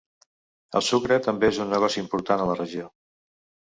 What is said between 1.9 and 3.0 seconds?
important a la regió.